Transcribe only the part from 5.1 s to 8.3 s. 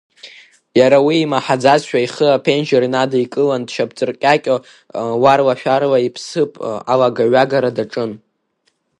уарлашәарла иԥсыԥ алагаҩагара даҿын.